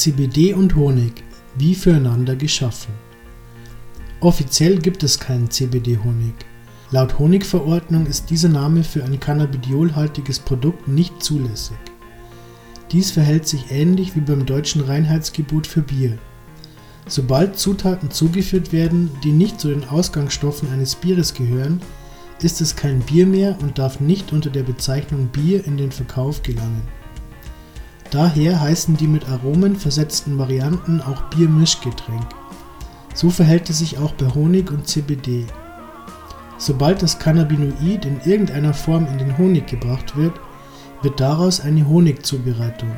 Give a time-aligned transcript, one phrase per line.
[0.00, 1.12] CBD und Honig
[1.58, 2.94] wie füreinander geschaffen.
[4.20, 6.32] Offiziell gibt es keinen CBD-Honig.
[6.90, 11.76] Laut Honigverordnung ist dieser Name für ein cannabidiolhaltiges Produkt nicht zulässig.
[12.90, 16.16] Dies verhält sich ähnlich wie beim deutschen Reinheitsgebot für Bier.
[17.06, 21.82] Sobald Zutaten zugeführt werden, die nicht zu den Ausgangsstoffen eines Bieres gehören,
[22.40, 26.42] ist es kein Bier mehr und darf nicht unter der Bezeichnung Bier in den Verkauf
[26.42, 26.88] gelangen.
[28.10, 32.26] Daher heißen die mit Aromen versetzten Varianten auch Biermischgetränk.
[33.14, 35.46] So verhält es sich auch bei Honig und CBD.
[36.58, 40.34] Sobald das Cannabinoid in irgendeiner Form in den Honig gebracht wird,
[41.02, 42.90] wird daraus eine Honigzubereitung.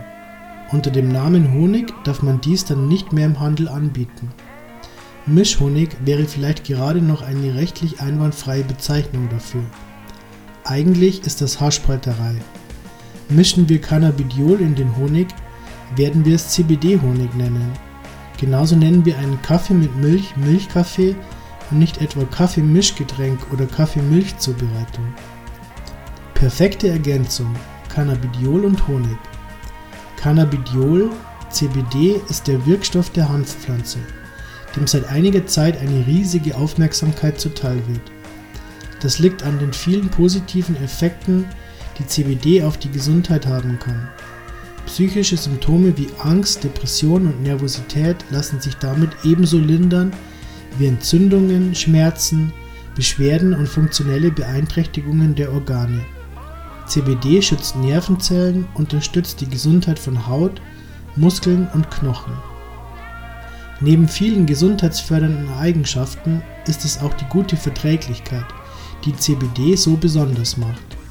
[0.73, 4.31] Unter dem Namen Honig darf man dies dann nicht mehr im Handel anbieten.
[5.27, 9.63] Mischhonig wäre vielleicht gerade noch eine rechtlich einwandfreie Bezeichnung dafür.
[10.65, 12.37] Eigentlich ist das Haarspalterei.
[13.35, 15.29] Mischen wir Cannabidiol in den Honig,
[15.97, 17.73] werden wir es CBD-Honig nennen.
[18.39, 21.15] Genauso nennen wir einen Kaffee mit Milch Milchkaffee
[21.71, 25.05] und nicht etwa Kaffeemischgetränk oder Kaffeemilchzubereitung.
[26.35, 27.55] Perfekte Ergänzung
[27.89, 29.19] Cannabidiol und Honig.
[30.17, 31.11] Cannabidiol,
[31.51, 33.99] CBD, ist der Wirkstoff der Hanfpflanze,
[34.75, 38.11] dem seit einiger Zeit eine riesige Aufmerksamkeit zuteil wird.
[39.01, 41.45] Das liegt an den vielen positiven Effekten,
[42.03, 44.09] die CBD auf die Gesundheit haben kann.
[44.87, 50.13] Psychische Symptome wie Angst, Depression und Nervosität lassen sich damit ebenso lindern
[50.79, 52.53] wie Entzündungen, Schmerzen,
[52.97, 56.05] Beschwerden und funktionelle Beeinträchtigungen der Organe.
[56.87, 60.61] CBD schützt Nervenzellen, unterstützt die Gesundheit von Haut,
[61.15, 62.33] Muskeln und Knochen.
[63.81, 68.47] Neben vielen gesundheitsfördernden Eigenschaften ist es auch die gute Verträglichkeit,
[69.05, 71.02] die CBD so besonders macht.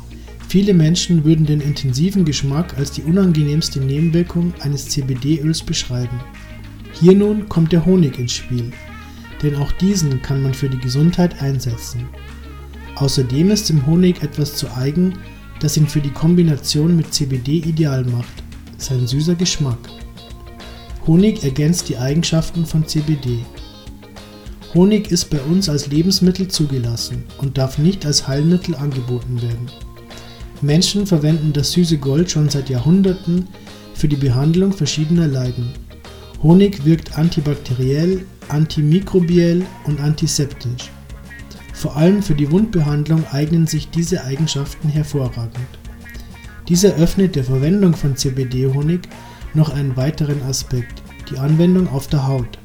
[0.52, 6.19] Viele Menschen würden den intensiven Geschmack als die unangenehmste Nebenwirkung eines CBD-Öls beschreiben.
[6.99, 8.69] Hier nun kommt der Honig ins Spiel,
[9.41, 12.05] denn auch diesen kann man für die Gesundheit einsetzen.
[12.95, 15.14] Außerdem ist im Honig etwas zu eigen,
[15.61, 18.43] das ihn für die Kombination mit CBD ideal macht,
[18.77, 19.80] sein süßer Geschmack.
[21.08, 23.39] Honig ergänzt die Eigenschaften von CBD.
[24.73, 29.70] Honig ist bei uns als Lebensmittel zugelassen und darf nicht als Heilmittel angeboten werden.
[30.61, 33.48] Menschen verwenden das süße Gold schon seit Jahrhunderten
[33.94, 35.72] für die Behandlung verschiedener Leiden.
[36.44, 40.89] Honig wirkt antibakteriell, antimikrobiell und antiseptisch.
[41.73, 45.55] Vor allem für die Wundbehandlung eignen sich diese Eigenschaften hervorragend.
[46.67, 49.02] Dies eröffnet der Verwendung von CBD-Honig
[49.54, 52.60] noch einen weiteren Aspekt, die Anwendung auf der Haut.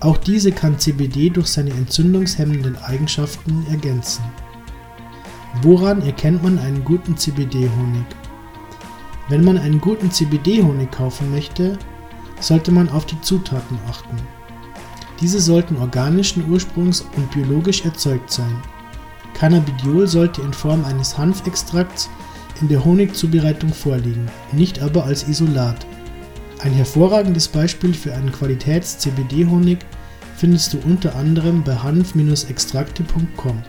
[0.00, 4.22] Auch diese kann CBD durch seine entzündungshemmenden Eigenschaften ergänzen.
[5.62, 8.04] Woran erkennt man einen guten CBD-Honig?
[9.28, 11.78] Wenn man einen guten CBD-Honig kaufen möchte,
[12.40, 14.16] sollte man auf die Zutaten achten.
[15.20, 18.62] Diese sollten organischen Ursprungs und biologisch erzeugt sein.
[19.34, 22.10] Cannabidiol sollte in Form eines Hanfextrakts
[22.60, 25.86] in der Honigzubereitung vorliegen, nicht aber als Isolat.
[26.62, 29.78] Ein hervorragendes Beispiel für einen Qualitäts-CBD-Honig
[30.36, 33.62] findest du unter anderem bei hanf-extrakte.com.